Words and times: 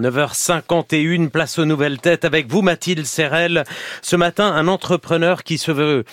9h51, 0.00 1.28
place 1.28 1.58
aux 1.58 1.64
nouvelles 1.64 1.98
têtes 1.98 2.24
avec 2.24 2.46
vous 2.46 2.62
Mathilde 2.62 3.04
Serrel. 3.04 3.64
Ce 4.00 4.14
matin, 4.14 4.44
un 4.44 4.68
entrepreneur 4.68 5.42
qui 5.42 5.58
se 5.58 5.72
veut 5.72 6.04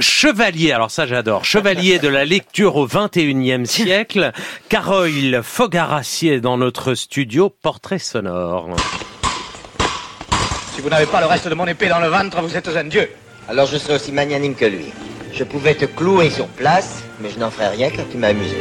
chevalier, 0.00 0.72
alors 0.72 0.90
ça 0.90 1.06
j'adore, 1.06 1.46
chevalier 1.46 1.98
de 1.98 2.08
la 2.08 2.26
lecture 2.26 2.76
au 2.76 2.86
21e 2.86 3.64
siècle. 3.64 4.32
Carole 4.68 5.40
Fogarassier 5.42 6.42
dans 6.42 6.58
notre 6.58 6.92
studio, 6.92 7.48
portrait 7.48 7.98
sonore. 7.98 8.68
Si 10.74 10.82
vous 10.82 10.90
n'avez 10.90 11.06
pas 11.06 11.22
le 11.22 11.26
reste 11.26 11.48
de 11.48 11.54
mon 11.54 11.66
épée 11.66 11.88
dans 11.88 12.00
le 12.00 12.08
ventre, 12.08 12.42
vous 12.42 12.54
êtes 12.54 12.68
un 12.68 12.84
dieu. 12.84 13.08
Alors 13.48 13.64
je 13.64 13.78
serai 13.78 13.94
aussi 13.94 14.12
magnanime 14.12 14.54
que 14.54 14.66
lui. 14.66 14.92
Je 15.32 15.44
pouvais 15.44 15.74
te 15.74 15.86
clouer 15.86 16.28
sur 16.28 16.48
place, 16.48 17.02
mais 17.18 17.30
je 17.30 17.38
n'en 17.38 17.50
ferai 17.50 17.68
rien 17.68 17.88
car 17.88 18.04
tu 18.10 18.18
m'as 18.18 18.28
amusé. 18.28 18.58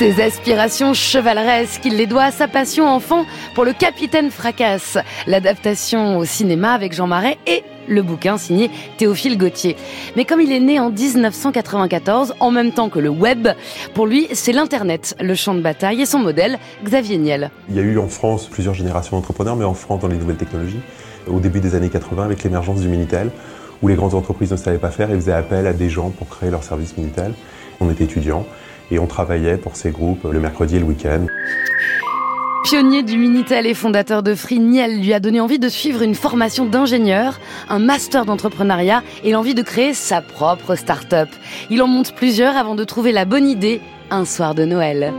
Ses 0.00 0.22
aspirations 0.22 0.94
chevaleresques, 0.94 1.84
il 1.84 1.98
les 1.98 2.06
doit 2.06 2.22
à 2.22 2.30
sa 2.30 2.48
passion 2.48 2.88
enfant 2.88 3.26
pour 3.54 3.66
le 3.66 3.74
Capitaine 3.74 4.30
Fracasse, 4.30 4.96
l'adaptation 5.26 6.16
au 6.16 6.24
cinéma 6.24 6.72
avec 6.72 6.94
Jean 6.94 7.06
Marais 7.06 7.36
et 7.46 7.62
le 7.86 8.00
bouquin 8.00 8.38
signé 8.38 8.70
Théophile 8.96 9.36
Gautier. 9.36 9.76
Mais 10.16 10.24
comme 10.24 10.40
il 10.40 10.52
est 10.52 10.60
né 10.60 10.80
en 10.80 10.88
1994, 10.88 12.36
en 12.40 12.50
même 12.50 12.72
temps 12.72 12.88
que 12.88 12.98
le 12.98 13.10
web, 13.10 13.48
pour 13.92 14.06
lui, 14.06 14.26
c'est 14.32 14.52
l'Internet, 14.52 15.16
le 15.20 15.34
champ 15.34 15.52
de 15.52 15.60
bataille 15.60 16.00
et 16.00 16.06
son 16.06 16.18
modèle, 16.18 16.58
Xavier 16.82 17.18
Niel. 17.18 17.50
Il 17.68 17.76
y 17.76 17.80
a 17.80 17.82
eu 17.82 17.98
en 17.98 18.08
France 18.08 18.46
plusieurs 18.46 18.72
générations 18.72 19.18
d'entrepreneurs, 19.18 19.56
mais 19.56 19.66
en 19.66 19.74
France 19.74 20.00
dans 20.00 20.08
les 20.08 20.16
nouvelles 20.16 20.38
technologies, 20.38 20.80
au 21.26 21.40
début 21.40 21.60
des 21.60 21.74
années 21.74 21.90
80 21.90 22.24
avec 22.24 22.42
l'émergence 22.42 22.80
du 22.80 22.88
Minitel, 22.88 23.30
où 23.82 23.88
les 23.88 23.96
grandes 23.96 24.14
entreprises 24.14 24.50
ne 24.50 24.56
savaient 24.56 24.78
pas 24.78 24.92
faire 24.92 25.10
et 25.10 25.14
faisaient 25.16 25.32
appel 25.32 25.66
à 25.66 25.74
des 25.74 25.90
gens 25.90 26.08
pour 26.08 26.26
créer 26.30 26.48
leur 26.48 26.64
service 26.64 26.96
Minitel. 26.96 27.34
On 27.80 27.90
était 27.90 28.04
étudiants 28.04 28.46
et 28.90 28.98
on 28.98 29.06
travaillait 29.06 29.56
pour 29.56 29.76
ces 29.76 29.90
groupes 29.90 30.26
le 30.30 30.40
mercredi 30.40 30.76
et 30.76 30.78
le 30.78 30.84
week-end. 30.84 31.26
Pionnier 32.64 33.02
du 33.02 33.16
Minitel 33.16 33.66
et 33.66 33.74
fondateur 33.74 34.22
de 34.22 34.34
Free, 34.34 34.60
Niel 34.60 35.00
lui 35.00 35.12
a 35.12 35.20
donné 35.20 35.40
envie 35.40 35.58
de 35.58 35.68
suivre 35.68 36.02
une 36.02 36.14
formation 36.14 36.66
d'ingénieur, 36.66 37.40
un 37.68 37.78
master 37.78 38.26
d'entrepreneuriat 38.26 39.02
et 39.24 39.32
l'envie 39.32 39.54
de 39.54 39.62
créer 39.62 39.94
sa 39.94 40.20
propre 40.20 40.74
start-up. 40.74 41.28
Il 41.70 41.82
en 41.82 41.86
monte 41.86 42.14
plusieurs 42.14 42.56
avant 42.56 42.74
de 42.74 42.84
trouver 42.84 43.12
la 43.12 43.24
bonne 43.24 43.48
idée 43.48 43.80
un 44.10 44.24
soir 44.24 44.54
de 44.54 44.64
Noël. 44.64 45.12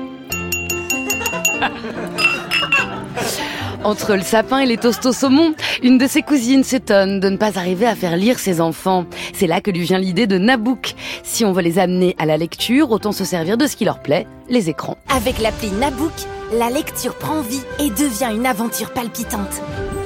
Entre 3.84 4.16
le 4.16 4.22
sapin 4.22 4.60
et 4.60 4.68
les 4.68 4.78
toasts 4.78 5.08
au 5.08 5.12
saumon, 5.12 5.56
une 5.82 5.98
de 5.98 6.06
ses 6.06 6.22
cousines 6.22 6.64
s'étonne 6.64 7.20
de 7.20 7.30
ne 7.30 7.38
pas 7.38 7.58
arriver 7.58 7.88
à 7.88 7.96
faire 7.96 8.16
lire 8.16 8.38
ses 8.38 8.62
enfants. 8.62 9.06
C'est 9.34 9.48
là 9.48 9.60
que 9.60 9.72
lui 9.72 9.82
vient 9.82 9.98
l'idée 9.98 10.28
de 10.28 10.38
Nabook. 10.38 10.94
Si 11.23 11.44
on 11.46 11.52
veut 11.52 11.64
les 11.64 11.80
amener 11.80 12.16
à 12.20 12.28
la 12.28 12.38
lecture, 12.38 12.92
autant 12.92 13.12
se 13.12 13.26
servir 13.26 13.58
de 13.58 13.66
ce 13.66 13.76
qui 13.76 13.86
leur 13.86 14.00
plaît, 14.00 14.28
les 14.50 14.70
écrans. 14.70 14.98
Avec 15.10 15.40
l'appli 15.40 15.72
Nabook, 15.72 16.14
la 16.54 16.70
lecture 16.70 17.16
prend 17.16 17.42
vie 17.42 17.64
et 17.80 17.90
devient 17.90 18.36
une 18.36 18.46
aventure 18.46 18.92
palpitante. 18.92 19.62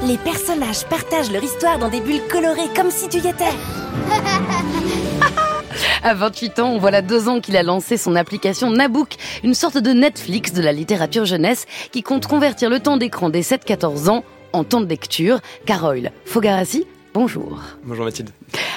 Les 0.07 0.17
personnages 0.17 0.85
partagent 0.85 1.31
leur 1.31 1.43
histoire 1.43 1.77
dans 1.77 1.89
des 1.89 1.99
bulles 1.99 2.23
colorées 2.31 2.69
comme 2.75 2.91
si 2.91 3.09
tu 3.09 3.17
y 3.17 3.27
étais. 3.27 3.43
À 6.03 6.13
28 6.13 6.59
ans, 6.59 6.77
voilà 6.77 7.01
deux 7.01 7.29
ans 7.29 7.39
qu'il 7.39 7.57
a 7.57 7.63
lancé 7.63 7.97
son 7.97 8.15
application 8.15 8.69
Nabook, 8.69 9.15
une 9.43 9.53
sorte 9.53 9.77
de 9.77 9.91
Netflix 9.91 10.53
de 10.53 10.61
la 10.61 10.71
littérature 10.71 11.25
jeunesse 11.25 11.65
qui 11.91 12.03
compte 12.03 12.27
convertir 12.27 12.69
le 12.69 12.79
temps 12.79 12.97
d'écran 12.97 13.29
des 13.29 13.43
7-14 13.43 14.09
ans 14.09 14.23
en 14.53 14.63
temps 14.63 14.81
de 14.81 14.87
lecture. 14.87 15.39
Carole 15.65 16.11
Fogarassi, 16.25 16.85
bonjour. 17.15 17.61
Bonjour 17.85 18.03
Mathilde. 18.03 18.29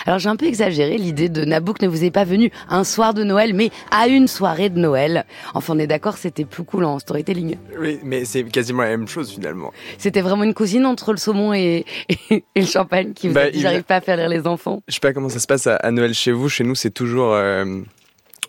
Alors 0.06 0.20
j'ai 0.20 0.28
un 0.28 0.36
peu 0.36 0.46
exagéré, 0.46 0.96
l'idée 0.96 1.28
de 1.28 1.44
Nabook 1.44 1.82
ne 1.82 1.88
vous 1.88 2.04
est 2.04 2.12
pas 2.12 2.22
venue 2.22 2.52
un 2.68 2.84
soir 2.84 3.12
de 3.12 3.24
Noël, 3.24 3.52
mais 3.52 3.70
à 3.90 4.06
une 4.06 4.28
soirée 4.28 4.70
de 4.70 4.78
Noël. 4.78 5.26
Enfin 5.54 5.74
on 5.74 5.78
est 5.80 5.88
d'accord, 5.88 6.16
c'était 6.16 6.44
plus 6.44 6.62
cool 6.62 6.84
en 6.84 7.00
storytelling. 7.00 7.56
Oui, 7.80 7.98
mais 8.04 8.24
c'est 8.24 8.44
quasiment 8.44 8.82
la 8.82 8.90
même 8.90 9.08
chose 9.08 9.32
finalement. 9.32 9.72
C'était 9.98 10.20
vraiment 10.20 10.44
une 10.44 10.54
cousine 10.54 10.86
entre 10.86 11.10
le 11.10 11.18
saumon 11.18 11.52
et, 11.52 11.84
et, 12.30 12.44
le 12.54 12.64
champagne 12.64 13.12
qui 13.12 13.26
vous 13.26 13.34
Bah, 13.34 13.42
a 13.42 13.50
dit 13.50 13.60
j'arrive 13.60 13.82
pas 13.82 13.96
à 13.96 14.00
faire 14.00 14.16
lire 14.16 14.28
les 14.28 14.46
enfants. 14.46 14.82
Je 14.86 14.94
sais 14.94 15.00
pas 15.00 15.12
comment 15.12 15.28
ça 15.28 15.40
se 15.40 15.48
passe 15.48 15.66
à, 15.66 15.74
à 15.74 15.90
Noël 15.90 16.14
chez 16.14 16.30
vous. 16.30 16.48
Chez 16.48 16.62
nous, 16.62 16.76
c'est 16.76 16.92
toujours 16.92 17.34
euh, 17.34 17.80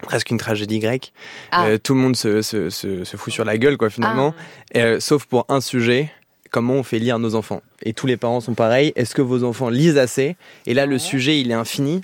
presque 0.04 0.30
une 0.30 0.38
tragédie 0.38 0.78
grecque. 0.78 1.14
Ah. 1.52 1.66
Euh, 1.66 1.78
tout 1.80 1.96
le 1.96 2.00
monde 2.00 2.16
se, 2.16 2.44
se, 2.44 2.70
se, 2.70 3.04
se 3.04 3.18
fout 3.18 3.34
sur 3.34 3.44
la 3.44 3.58
gueule, 3.58 3.78
quoi, 3.78 3.90
finalement. 3.90 4.36
Euh, 4.76 5.00
sauf 5.00 5.26
pour 5.26 5.46
un 5.50 5.62
sujet. 5.62 6.12
Comment 6.52 6.76
on 6.76 6.84
fait 6.84 7.00
lire 7.00 7.20
nos 7.20 7.36
enfants 7.36 7.62
Et 7.84 7.94
tous 7.94 8.08
les 8.08 8.18
parents 8.18 8.42
sont 8.42 8.56
pareils. 8.56 8.92
Est-ce 8.96 9.14
que 9.14 9.22
vos 9.22 9.44
enfants 9.44 9.70
lisent 9.70 9.98
assez? 9.98 10.36
Et 10.66 10.74
là, 10.74 10.86
le 10.86 10.98
sujet, 10.98 11.40
il 11.40 11.52
est 11.52 11.56
infini. 11.56 12.02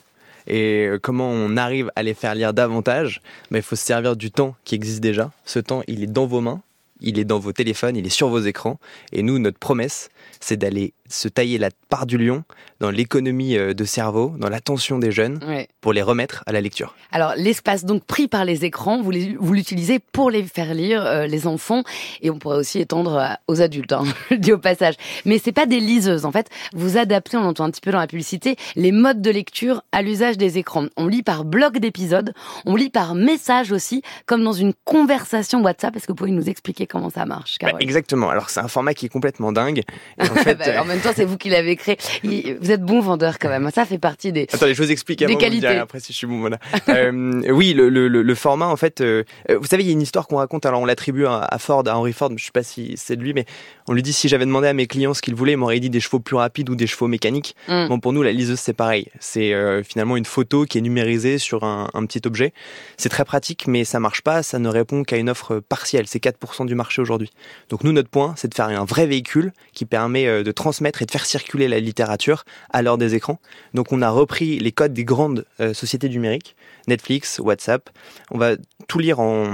Et 0.48 0.86
euh, 0.86 1.00
comment 1.02 1.30
on 1.30 1.58
arrive 1.58 1.92
à 1.96 2.04
les 2.04 2.14
faire 2.14 2.36
lire 2.36 2.54
davantage? 2.54 3.22
Mais 3.50 3.60
il 3.60 3.64
faut 3.64 3.76
se 3.76 3.84
servir 3.84 4.16
du 4.16 4.30
temps 4.30 4.56
qui 4.64 4.76
existe 4.76 5.00
déjà. 5.00 5.32
Ce 5.46 5.58
temps, 5.58 5.82
il 5.88 6.04
est 6.04 6.08
dans 6.08 6.28
vos 6.28 6.42
mains, 6.42 6.62
il 7.02 7.18
est 7.18 7.26
dans 7.26 7.40
vos 7.40 7.54
téléphones, 7.54 7.98
il 7.98 8.06
est 8.06 8.12
sur 8.12 8.30
vos 8.30 8.40
écrans. 8.40 8.80
Et 9.12 9.24
nous, 9.24 9.40
notre 9.40 9.58
promesse, 9.58 10.10
c'est 10.40 10.58
d'aller 10.58 10.94
se 11.08 11.28
tailler 11.28 11.58
la 11.58 11.70
part 11.90 12.06
du 12.06 12.18
lion 12.18 12.44
dans 12.80 12.90
l'économie 12.90 13.58
euh, 13.58 13.74
de 13.74 13.86
cerveau, 13.86 14.34
dans 14.38 14.50
l'attention 14.50 15.00
des 15.00 15.12
jeunes, 15.12 15.40
Ouais. 15.48 15.68
pour 15.82 15.94
les 15.94 16.02
remettre 16.02 16.44
à 16.46 16.52
la 16.52 16.62
lecture. 16.62 16.96
Alors 17.12 17.34
l'espace 17.38 17.86
donc 17.86 18.04
pris 18.04 18.28
par 18.28 18.44
les 18.44 18.66
écrans, 18.66 19.02
vous 19.02 19.12
l'utilisez 19.54 20.00
pour 20.00 20.30
les 20.32 20.44
faire 20.44 20.74
lire 20.74 21.06
euh, 21.06 21.26
les 21.28 21.48
enfants 21.48 21.84
et 22.22 22.30
on 22.30 22.40
pourrait 22.40 22.58
aussi 22.58 22.80
étendre 22.80 23.38
aux 23.48 23.62
adultes, 23.62 23.94
hein, 23.94 24.04
je 24.30 24.36
le 24.36 24.40
dis 24.40 24.52
au 24.52 24.58
passage. 24.58 24.96
Mais 25.26 25.38
c'est 25.38 25.52
pas 25.52 25.66
des 25.66 25.80
liseuses 25.80 26.26
en 26.26 26.32
fait. 26.32 26.50
Vous 26.74 26.98
adaptez, 26.98 27.38
on 27.38 27.42
l'entend 27.44 27.66
un 27.66 27.72
petit 27.72 27.82
peu 27.82 27.92
dans 27.92 28.00
la 28.00 28.08
publicité, 28.08 28.56
les 28.76 28.92
modes 28.92 29.22
de 29.22 29.30
lecture 29.32 29.84
à 29.92 30.02
l'usage 30.02 30.38
des 30.38 30.58
écrans. 30.58 30.88
On 30.98 31.08
lit 31.08 31.24
par 31.24 31.46
bloc 31.46 31.78
d'épisodes, 31.78 32.34
on 32.66 32.76
lit 32.76 32.90
par 32.90 33.16
message 33.16 33.72
aussi, 33.72 34.02
comme 34.26 34.44
dans 34.44 34.54
une 34.54 34.74
conversation 34.86 35.62
WhatsApp. 35.62 35.96
Est-ce 35.96 36.08
que 36.08 36.12
vous 36.12 36.16
pouvez 36.16 36.32
nous 36.32 36.50
expliquer 36.50 36.88
comment 36.88 37.10
ça 37.10 37.26
marche, 37.26 37.58
Bah, 37.62 37.72
exactement. 37.80 38.30
Alors 38.30 38.50
c'est 38.50 38.60
un 38.60 38.68
format 38.68 38.94
qui 38.94 39.06
est 39.06 39.10
complètement 39.10 39.52
dingue. 39.52 39.84
Et 40.20 40.24
en 40.24 40.26
fait, 40.36 40.56
Bah, 40.56 40.66
même 40.96 41.04
temps, 41.04 41.14
c'est 41.16 41.26
vous 41.26 41.38
qui 41.38 41.50
l'avez 41.50 41.76
créé. 41.76 41.98
Vous 42.24 42.72
êtes 42.72 42.82
bon 42.82 43.00
vendeur 43.02 43.38
quand 43.40 43.50
même. 43.50 43.70
Ça 43.74 43.86
fait 43.86 43.98
partie 44.00 44.32
des. 44.32 44.48
Attendez, 44.52 44.74
je 44.74 44.82
vous 44.84 44.92
explique 44.92 45.22
avant, 45.22 45.36
qualités. 45.36 45.68
après 45.68 46.00
si 46.00 46.14
je 46.14 46.18
suis 46.18 46.28
bon. 46.28 46.40
Voilà. 46.40 46.58
Euh, 46.90 47.42
oui, 47.52 47.74
le, 47.74 47.90
le, 47.90 48.08
le- 48.08 48.22
le 48.22 48.36
format, 48.36 48.68
en 48.68 48.76
fait, 48.76 49.02
euh, 49.02 49.24
vous 49.50 49.66
savez, 49.66 49.84
il 49.84 49.88
y 49.88 49.90
a 49.90 49.94
une 49.94 50.02
histoire 50.02 50.28
qu'on 50.28 50.38
raconte. 50.38 50.66
Alors, 50.66 50.82
on 50.82 50.86
l'attribue 50.86 51.26
à, 51.26 51.58
Ford, 51.60 51.84
à 51.88 51.98
Henry 51.98 52.14
Ford. 52.14 52.32
Je 52.36 52.44
sais 52.46 52.52
pas 52.52 52.64
si 52.64 52.94
c'est 52.98 53.16
de 53.16 53.22
lui, 53.22 53.34
mais 53.34 53.46
on 53.88 53.94
lui 53.94 54.02
dit 54.04 54.14
si 54.14 54.28
j'avais 54.28 54.46
demandé 54.46 54.68
à 54.68 54.74
mes 54.74 54.88
clients 54.88 55.14
ce 55.14 55.22
qu'ils 55.22 55.36
voulaient, 55.36 55.54
ils 55.54 55.58
m'auraient 55.58 55.80
dit 55.80 55.90
des 55.90 56.00
chevaux 56.00 56.20
plus 56.20 56.36
rapides 56.36 56.70
ou 56.70 56.76
des 56.76 56.88
chevaux 56.88 57.08
mécaniques. 57.08 57.56
Mm. 57.68 57.88
Bon, 57.90 58.00
pour 58.00 58.14
nous, 58.14 58.24
la 58.24 58.32
liseuse, 58.32 58.60
c'est 58.60 58.74
pareil. 58.74 59.08
C'est 59.20 59.54
euh, 59.54 59.84
finalement 59.84 60.18
une 60.18 60.26
photo 60.26 60.66
qui 60.66 60.78
est 60.78 60.82
numérisée 60.82 61.38
sur 61.38 61.64
un, 61.64 61.90
un 61.94 62.06
petit 62.06 62.22
objet. 62.26 62.54
C'est 62.98 63.10
très 63.10 63.26
pratique, 63.26 63.68
mais 63.68 63.84
ça 63.84 64.00
marche 64.00 64.22
pas. 64.22 64.44
Ça 64.44 64.60
ne 64.60 64.70
répond 64.70 65.04
qu'à 65.04 65.18
une 65.18 65.30
offre 65.30 65.60
partielle. 65.60 66.06
C'est 66.08 66.24
4% 66.24 66.66
du 66.66 66.76
marché 66.76 67.02
aujourd'hui. 67.02 67.32
Donc, 67.70 67.84
nous, 67.84 67.92
notre 67.92 68.10
point, 68.10 68.34
c'est 68.38 68.48
de 68.48 68.54
faire 68.54 68.68
un 68.68 68.86
vrai 68.86 69.06
véhicule 69.08 69.52
qui 69.74 69.86
permet 69.86 70.44
de 70.44 70.52
transmettre 70.52 70.85
et 71.02 71.06
de 71.06 71.12
faire 71.12 71.26
circuler 71.26 71.68
la 71.68 71.80
littérature 71.80 72.44
à 72.72 72.82
l'heure 72.82 72.98
des 72.98 73.16
écrans. 73.16 73.40
Donc, 73.74 73.92
on 73.92 74.02
a 74.02 74.10
repris 74.10 74.60
les 74.60 74.72
codes 74.72 74.94
des 74.94 75.06
grandes 75.06 75.46
euh, 75.60 75.74
sociétés 75.74 76.10
numériques, 76.10 76.56
Netflix, 76.88 77.40
WhatsApp. 77.40 77.90
On 78.32 78.38
va 78.38 78.56
tout 78.88 79.00
lire 79.00 79.20
en 79.20 79.46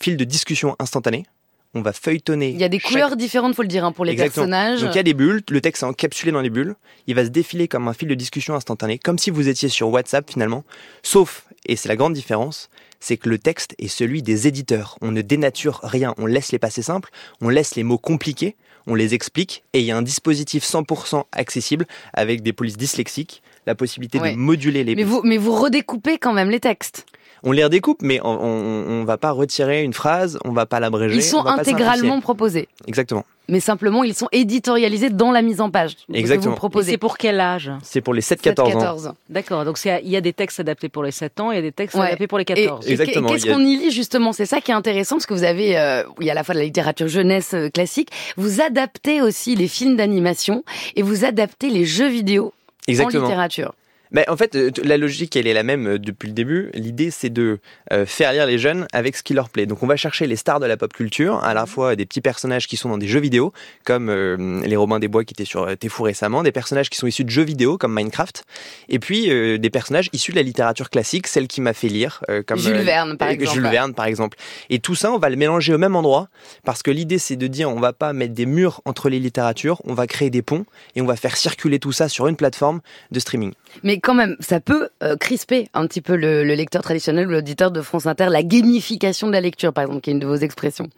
fil 0.00 0.16
de 0.16 0.24
discussion 0.24 0.76
instantané. 0.78 1.26
On 1.74 1.82
va 1.82 1.92
feuilletonner. 1.92 2.48
Il 2.48 2.58
y 2.58 2.64
a 2.64 2.68
des 2.68 2.78
chaque- 2.78 2.90
couleurs 2.92 3.16
différentes, 3.16 3.54
faut 3.54 3.62
le 3.62 3.68
dire, 3.68 3.84
hein, 3.84 3.92
pour 3.92 4.04
les 4.06 4.12
Exactement. 4.12 4.46
personnages. 4.46 4.80
Donc 4.80 4.94
il 4.94 4.96
y 4.96 5.00
a 5.00 5.02
des 5.02 5.12
bulles, 5.14 5.42
le 5.50 5.60
texte 5.60 5.82
est 5.82 5.86
encapsulé 5.86 6.32
dans 6.32 6.40
les 6.40 6.48
bulles, 6.50 6.74
il 7.06 7.14
va 7.14 7.24
se 7.24 7.28
défiler 7.30 7.68
comme 7.68 7.88
un 7.88 7.92
fil 7.92 8.08
de 8.08 8.14
discussion 8.14 8.54
instantané, 8.54 8.98
comme 8.98 9.18
si 9.18 9.30
vous 9.30 9.48
étiez 9.48 9.68
sur 9.68 9.88
WhatsApp 9.90 10.30
finalement, 10.30 10.64
sauf, 11.02 11.44
et 11.66 11.76
c'est 11.76 11.88
la 11.88 11.96
grande 11.96 12.14
différence, 12.14 12.70
c'est 13.00 13.18
que 13.18 13.28
le 13.28 13.38
texte 13.38 13.74
est 13.78 13.88
celui 13.88 14.22
des 14.22 14.48
éditeurs. 14.48 14.96
On 15.02 15.10
ne 15.12 15.20
dénature 15.20 15.80
rien, 15.82 16.14
on 16.16 16.24
laisse 16.26 16.52
les 16.52 16.58
passés 16.58 16.82
simples, 16.82 17.10
on 17.42 17.50
laisse 17.50 17.76
les 17.76 17.82
mots 17.84 17.98
compliqués, 17.98 18.56
on 18.86 18.94
les 18.94 19.12
explique, 19.12 19.62
et 19.74 19.80
il 19.80 19.84
y 19.84 19.90
a 19.90 19.96
un 19.96 20.02
dispositif 20.02 20.64
100% 20.64 21.24
accessible 21.32 21.86
avec 22.14 22.42
des 22.42 22.54
polices 22.54 22.78
dyslexiques, 22.78 23.42
la 23.66 23.74
possibilité 23.74 24.18
Ouais. 24.18 24.32
de 24.32 24.38
moduler 24.38 24.82
les 24.84 24.94
Mais 24.96 25.04
vous, 25.04 25.20
mais 25.22 25.36
vous 25.36 25.52
redécoupez 25.54 26.16
quand 26.16 26.32
même 26.32 26.48
les 26.48 26.60
textes. 26.60 27.04
On 27.42 27.52
les 27.52 27.64
redécoupe, 27.64 28.02
mais 28.02 28.20
on, 28.22 28.28
on, 28.28 29.00
on 29.00 29.04
va 29.04 29.16
pas 29.16 29.30
retirer 29.30 29.82
une 29.82 29.92
phrase, 29.92 30.38
on 30.44 30.52
va 30.52 30.66
pas 30.66 30.80
l'abréger. 30.80 31.16
Ils 31.16 31.22
sont 31.22 31.38
on 31.38 31.42
va 31.42 31.54
pas 31.54 31.60
intégralement 31.60 32.20
proposés. 32.20 32.68
Exactement. 32.86 33.24
Mais 33.50 33.60
simplement, 33.60 34.04
ils 34.04 34.12
sont 34.14 34.28
éditorialisés 34.30 35.08
dans 35.08 35.30
la 35.30 35.40
mise 35.40 35.62
en 35.62 35.70
page. 35.70 35.96
Exactement. 36.12 36.50
Vous 36.50 36.56
Et 36.56 36.58
proposez. 36.58 36.90
c'est 36.92 36.98
pour 36.98 37.16
quel 37.16 37.40
âge 37.40 37.70
C'est 37.82 38.02
pour 38.02 38.12
les 38.12 38.20
7-14 38.20 38.60
ans. 38.60 38.64
14. 38.78 39.12
D'accord, 39.30 39.64
donc 39.64 39.78
il 39.84 40.08
y 40.10 40.16
a 40.16 40.20
des 40.20 40.34
textes 40.34 40.60
adaptés 40.60 40.90
pour 40.90 41.02
les 41.02 41.12
7 41.12 41.40
ans 41.40 41.50
et 41.50 41.54
il 41.54 41.56
y 41.56 41.60
a 41.60 41.62
des 41.62 41.72
textes 41.72 41.96
Ouais. 41.96 42.08
adaptés 42.08 42.26
pour 42.26 42.36
les 42.36 42.42
Et, 42.42 42.44
14. 42.44 42.86
et 42.86 42.90
Exactement, 42.90 43.28
qu'est-ce 43.30 43.48
a- 43.48 43.54
qu'on 43.54 43.60
y 43.60 43.76
lit 43.78 43.90
justement? 43.90 44.32
C'est 44.34 44.44
ça 44.44 44.60
qui 44.60 44.70
est 44.70 44.74
intéressant 44.74 45.16
parce 45.16 45.24
que 45.24 45.32
vous 45.32 45.44
avez, 45.44 45.78
euh, 45.78 46.02
il 46.20 46.26
y 46.26 46.28
a 46.28 46.32
à 46.32 46.34
la 46.34 46.44
fois 46.44 46.54
de 46.54 46.58
la 46.58 46.66
littérature 46.66 47.08
jeunesse 47.08 47.54
euh, 47.54 47.70
classique, 47.70 48.10
vous 48.36 48.60
adaptez 48.60 49.22
aussi 49.22 49.54
les 49.56 49.68
films 49.68 49.96
d'animation 49.96 50.62
et 50.96 51.00
vous 51.02 51.24
adaptez 51.24 51.70
les 51.70 51.86
jeux 51.86 52.08
vidéo 52.08 52.52
en 52.86 52.90
Exactement. 52.90 53.22
littérature. 53.24 53.72
Mais 54.12 54.28
en 54.28 54.36
fait, 54.36 54.54
euh, 54.54 54.70
la 54.84 54.96
logique, 54.96 55.36
elle 55.36 55.46
est 55.46 55.52
la 55.54 55.62
même 55.62 55.86
euh, 55.86 55.98
depuis 55.98 56.28
le 56.28 56.34
début. 56.34 56.70
L'idée, 56.74 57.10
c'est 57.10 57.30
de 57.30 57.58
euh, 57.92 58.06
faire 58.06 58.32
lire 58.32 58.46
les 58.46 58.58
jeunes 58.58 58.86
avec 58.92 59.16
ce 59.16 59.22
qui 59.22 59.34
leur 59.34 59.50
plaît. 59.50 59.66
Donc, 59.66 59.82
on 59.82 59.86
va 59.86 59.96
chercher 59.96 60.26
les 60.26 60.36
stars 60.36 60.60
de 60.60 60.66
la 60.66 60.76
pop 60.76 60.92
culture, 60.92 61.42
à 61.44 61.54
la 61.54 61.66
fois 61.66 61.96
des 61.96 62.06
petits 62.06 62.20
personnages 62.20 62.66
qui 62.66 62.76
sont 62.76 62.88
dans 62.88 62.98
des 62.98 63.08
jeux 63.08 63.20
vidéo, 63.20 63.52
comme 63.84 64.10
les 64.10 64.76
Robins 64.76 64.98
des 64.98 65.08
Bois 65.08 65.24
qui 65.24 65.34
étaient 65.34 65.44
sur 65.44 65.76
Tefou 65.76 66.04
récemment, 66.04 66.42
des 66.42 66.52
personnages 66.52 66.90
qui 66.90 66.98
sont 66.98 67.06
issus 67.06 67.24
de 67.24 67.30
jeux 67.30 67.42
vidéo, 67.42 67.78
comme 67.78 67.94
Minecraft, 67.94 68.44
et 68.88 68.98
puis 68.98 69.26
des 69.58 69.70
personnages 69.70 70.08
issus 70.12 70.32
de 70.32 70.36
la 70.36 70.42
littérature 70.42 70.90
classique, 70.90 71.26
celle 71.26 71.48
qui 71.48 71.60
m'a 71.60 71.72
fait 71.72 71.88
lire, 71.88 72.22
comme 72.46 72.58
Jules 72.58 72.76
Verne, 72.78 73.16
par 73.16 73.28
exemple. 73.28 73.54
Jules 73.54 73.68
Verne, 73.68 73.94
par 73.94 74.06
exemple. 74.06 74.38
Et 74.70 74.78
tout 74.78 74.94
ça, 74.94 75.12
on 75.12 75.18
va 75.18 75.30
le 75.30 75.36
mélanger 75.36 75.74
au 75.74 75.78
même 75.78 75.96
endroit, 75.96 76.28
parce 76.64 76.82
que 76.82 76.90
l'idée, 76.90 77.18
c'est 77.18 77.36
de 77.36 77.46
dire, 77.46 77.70
on 77.70 77.80
va 77.80 77.92
pas 77.92 78.12
mettre 78.12 78.34
des 78.34 78.46
murs 78.46 78.80
entre 78.84 79.08
les 79.08 79.18
littératures, 79.18 79.80
on 79.84 79.94
va 79.94 80.06
créer 80.06 80.30
des 80.30 80.42
ponts, 80.42 80.64
et 80.96 81.02
on 81.02 81.06
va 81.06 81.16
faire 81.16 81.36
circuler 81.36 81.78
tout 81.78 81.92
ça 81.92 82.08
sur 82.08 82.26
une 82.26 82.36
plateforme 82.36 82.80
de 83.10 83.20
streaming. 83.20 83.52
Mais 83.82 83.97
quand 84.00 84.14
même, 84.14 84.36
ça 84.40 84.60
peut 84.60 84.88
euh, 85.02 85.16
crisper 85.16 85.68
un 85.74 85.86
petit 85.86 86.00
peu 86.00 86.16
le, 86.16 86.42
lecteur 86.42 86.82
traditionnel 86.82 87.28
ou 87.28 87.30
l'auditeur 87.30 87.70
de 87.70 87.80
France 87.80 88.06
Inter, 88.06 88.28
la 88.30 88.42
gamification 88.42 89.26
de 89.26 89.32
la 89.32 89.40
lecture, 89.40 89.72
par 89.72 89.84
exemple, 89.84 90.00
qui 90.00 90.10
est 90.10 90.12
une 90.12 90.18
de 90.18 90.26
vos 90.26 90.36
expressions. 90.36 90.88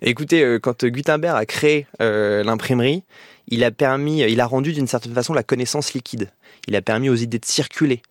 Écoutez, 0.00 0.42
euh, 0.42 0.58
quand 0.58 0.84
Gutenberg 0.84 1.36
a 1.36 1.46
créé 1.46 1.86
euh, 2.00 2.42
l'imprimerie, 2.42 3.02
il 3.48 3.64
a 3.64 3.70
permis, 3.70 4.20
il 4.20 4.40
a 4.40 4.46
rendu 4.46 4.72
d'une 4.72 4.86
certaine 4.86 5.14
façon 5.14 5.34
la 5.34 5.42
connaissance 5.42 5.94
liquide. 5.94 6.30
Il 6.68 6.76
a 6.76 6.82
permis 6.82 7.08
aux 7.08 7.16
idées 7.16 7.38
de 7.38 7.44
circuler 7.44 8.02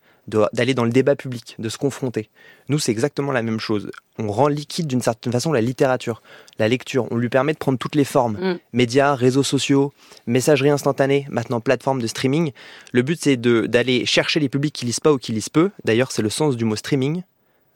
d'aller 0.54 0.74
dans 0.74 0.86
le 0.86 0.92
débat 0.92 1.16
public, 1.16 1.56
de 1.60 1.70
se 1.70 1.78
confronter. 1.78 2.30
Nous, 2.70 2.80
c'est 2.80 2.92
exactement 2.92 3.32
la 3.32 3.42
même 3.42 3.60
chose. 3.60 3.92
On 4.18 4.32
rend 4.32 4.48
liquide 4.48 4.88
d'une 4.88 5.02
certaine 5.02 5.34
façon 5.34 5.52
la 5.52 5.62
littérature, 5.62 6.22
la 6.60 6.68
lecture. 6.68 7.08
On 7.12 7.18
lui 7.18 7.30
permet 7.30 7.54
de 7.54 7.58
prendre 7.58 7.78
toutes 7.78 7.96
les 7.96 8.06
formes. 8.06 8.38
Mm. 8.40 8.60
Médias, 8.74 9.16
réseaux 9.16 9.44
sociaux, 9.44 9.94
messagerie 10.28 10.70
instantanée, 10.70 11.28
maintenant 11.30 11.60
plateforme 11.60 12.02
de 12.02 12.08
streaming. 12.08 12.52
Le 12.92 13.02
but, 13.02 13.20
c'est 13.22 13.38
d'aller 13.38 14.06
chercher 14.06 14.40
les 14.40 14.50
publics 14.50 14.74
qui 14.74 14.86
lisent 14.86 15.00
pas 15.00 15.12
ou 15.12 15.18
qui 15.18 15.32
lisent 15.32 15.50
peu. 15.50 15.72
D'ailleurs, 15.86 16.12
c'est 16.12 16.22
le 16.22 16.30
sens 16.30 16.56
du 16.56 16.66
mot 16.66 16.76
streaming. 16.76 17.24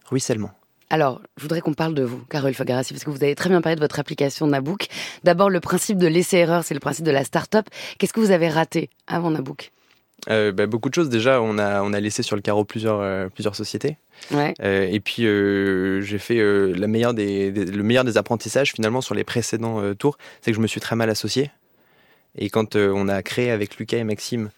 Ruissellement. 0.10 0.52
Alors, 0.90 1.22
je 1.38 1.42
voudrais 1.42 1.62
qu'on 1.62 1.74
parle 1.74 1.96
de 1.96 2.04
vous, 2.04 2.20
Carole 2.30 2.54
Fogarassi, 2.54 2.94
parce 2.94 3.04
que 3.04 3.10
vous 3.10 3.24
avez 3.24 3.34
très 3.34 3.50
bien 3.50 3.62
parlé 3.62 3.76
de 3.76 3.82
votre 3.82 4.00
application 4.00 4.46
Nabook. 4.46 4.88
D'abord, 5.24 5.50
le 5.50 5.60
principe 5.60 5.98
de 5.98 6.08
laisser 6.08 6.38
erreur, 6.38 6.64
c'est 6.64 6.76
le 6.76 6.80
principe 6.80 7.06
de 7.06 7.12
la 7.12 7.24
start-up. 7.24 7.66
Qu'est-ce 7.98 8.14
que 8.14 8.20
vous 8.20 8.32
avez 8.32 8.50
raté 8.50 8.90
avant 9.08 9.32
Nabook? 9.32 9.72
Euh, 10.30 10.52
bah, 10.52 10.66
beaucoup 10.66 10.90
de 10.90 10.96
choses. 10.96 11.10
Déjà, 11.10 11.42
on 11.42 11.58
a, 11.58 11.82
on 11.82 11.94
a 11.94 12.00
laissé 12.00 12.24
sur 12.24 12.36
le 12.36 12.42
carreau 12.42 12.66
plusieurs, 12.66 13.00
euh, 13.02 13.28
plusieurs 13.30 13.56
sociétés. 13.56 13.98
Ouais. 14.32 14.54
Euh, 14.62 14.88
et 14.90 15.00
puis, 15.00 15.24
j'ai 16.04 16.18
fait 16.18 16.42
la 16.74 16.88
meilleure 16.88 17.14
des, 17.14 17.52
le 17.52 17.84
meilleur 17.84 18.04
des 18.04 18.18
apprentissages 18.18 18.74
finalement 18.74 19.02
sur 19.02 19.16
les 19.16 19.24
précédents 19.24 19.94
tours, 19.96 20.18
c'est 20.42 20.52
que 20.52 20.58
je 20.58 20.62
me 20.62 20.68
suis 20.68 20.82
très 20.82 20.96
mal 20.96 21.10
associé. 21.10 21.52
Et 22.38 22.50
quand 22.50 22.76
on 22.76 23.08
a 23.08 23.22
créé 23.24 23.52
avec 23.52 23.78
Lucas 23.78 23.98
et 23.98 24.04
Maxime 24.04 24.50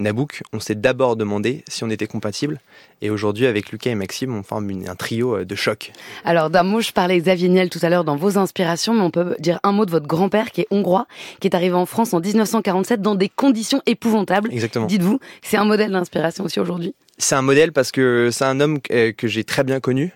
Nabook, 0.00 0.42
on 0.52 0.60
s'est 0.60 0.74
d'abord 0.74 1.14
demandé 1.14 1.62
si 1.68 1.84
on 1.84 1.90
était 1.90 2.06
compatible. 2.06 2.58
Et 3.02 3.10
aujourd'hui, 3.10 3.46
avec 3.46 3.70
Lucas 3.70 3.90
et 3.90 3.94
Maxime, 3.94 4.34
on 4.34 4.42
forme 4.42 4.70
un 4.88 4.94
trio 4.94 5.36
euh, 5.36 5.44
de 5.44 5.54
choc. 5.54 5.92
Alors, 6.24 6.50
d'un 6.50 6.62
mot, 6.62 6.80
je 6.80 6.92
parlais 6.92 7.18
Xavier 7.18 7.48
Niel 7.48 7.70
tout 7.70 7.78
à 7.82 7.88
l'heure 7.88 8.04
dans 8.04 8.16
vos 8.16 8.38
inspirations, 8.38 8.94
mais 8.94 9.02
on 9.02 9.10
peut 9.10 9.36
dire 9.38 9.60
un 9.62 9.72
mot 9.72 9.84
de 9.84 9.90
votre 9.90 10.06
grand-père 10.06 10.50
qui 10.50 10.62
est 10.62 10.66
hongrois, 10.70 11.06
qui 11.38 11.46
est 11.48 11.54
arrivé 11.54 11.74
en 11.74 11.86
France 11.86 12.14
en 12.14 12.20
1947 12.20 13.02
dans 13.02 13.14
des 13.14 13.28
conditions 13.28 13.82
épouvantables. 13.86 14.50
Exactement. 14.52 14.86
Dites-vous, 14.86 15.20
c'est 15.42 15.58
un 15.58 15.64
modèle 15.64 15.92
d'inspiration 15.92 16.44
aussi 16.44 16.60
aujourd'hui? 16.60 16.94
C'est 17.18 17.34
un 17.34 17.42
modèle 17.42 17.72
parce 17.72 17.92
que 17.92 18.30
c'est 18.32 18.44
un 18.44 18.60
homme 18.60 18.80
que, 18.80 19.10
que 19.10 19.28
j'ai 19.28 19.44
très 19.44 19.64
bien 19.64 19.80
connu 19.80 20.12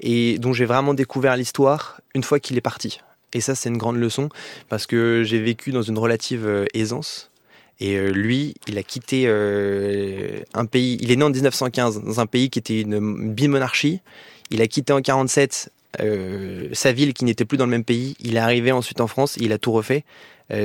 et 0.00 0.38
dont 0.38 0.54
j'ai 0.54 0.64
vraiment 0.64 0.94
découvert 0.94 1.36
l'histoire 1.36 2.00
une 2.14 2.22
fois 2.22 2.40
qu'il 2.40 2.56
est 2.56 2.62
parti. 2.62 3.00
Et 3.32 3.40
ça, 3.40 3.54
c'est 3.54 3.68
une 3.68 3.78
grande 3.78 3.96
leçon 3.96 4.28
parce 4.68 4.86
que 4.86 5.22
j'ai 5.24 5.40
vécu 5.40 5.70
dans 5.70 5.82
une 5.82 5.98
relative 5.98 6.46
euh, 6.46 6.64
aisance 6.74 7.29
et 7.80 7.96
euh, 7.96 8.10
lui, 8.10 8.54
il 8.68 8.76
a 8.78 8.82
quitté 8.82 9.24
euh, 9.26 10.40
un 10.52 10.66
pays. 10.66 10.98
Il 11.00 11.10
est 11.10 11.16
né 11.16 11.24
en 11.24 11.30
1915 11.30 12.02
dans 12.04 12.20
un 12.20 12.26
pays 12.26 12.50
qui 12.50 12.58
était 12.58 12.82
une 12.82 13.32
bimonarchie. 13.32 14.00
Il 14.50 14.60
a 14.60 14.66
quitté 14.66 14.92
en 14.92 15.00
47 15.00 15.70
euh, 16.00 16.68
sa 16.72 16.92
ville 16.92 17.14
qui 17.14 17.24
n'était 17.24 17.46
plus 17.46 17.56
dans 17.56 17.64
le 17.64 17.70
même 17.70 17.84
pays. 17.84 18.16
Il 18.20 18.36
est 18.36 18.40
arrivé 18.40 18.70
ensuite 18.70 19.00
en 19.00 19.06
France. 19.06 19.36
Il 19.38 19.52
a 19.52 19.58
tout 19.58 19.72
refait. 19.72 20.04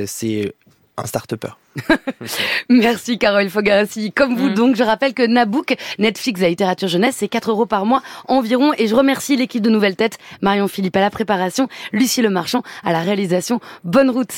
c'est 0.06 0.52
un 0.98 1.06
start-upper. 1.06 1.50
Merci 2.68 3.18
Carole 3.18 3.50
Fogarassi. 3.50 4.12
Comme 4.12 4.34
vous 4.36 4.50
mm. 4.50 4.54
donc, 4.54 4.76
je 4.76 4.82
rappelle 4.82 5.14
que 5.14 5.26
Nabook, 5.26 5.76
Netflix 5.98 6.42
à 6.42 6.48
littérature 6.48 6.88
jeunesse, 6.88 7.16
c'est 7.18 7.28
4 7.28 7.50
euros 7.50 7.66
par 7.66 7.84
mois 7.84 8.02
environ. 8.28 8.72
Et 8.78 8.86
je 8.86 8.94
remercie 8.94 9.36
l'équipe 9.36 9.62
de 9.62 9.70
Nouvelles 9.70 9.96
Têtes, 9.96 10.18
Marion 10.40 10.68
Philippe 10.68 10.96
à 10.96 11.00
la 11.00 11.10
préparation, 11.10 11.68
Lucie 11.92 12.22
Le 12.22 12.30
Marchand 12.30 12.62
à 12.84 12.92
la 12.92 13.00
réalisation. 13.00 13.60
Bonne 13.84 14.10
route 14.10 14.32